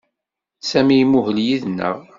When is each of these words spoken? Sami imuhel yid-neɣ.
Sami 0.69 0.95
imuhel 1.03 1.37
yid-neɣ. 1.47 1.95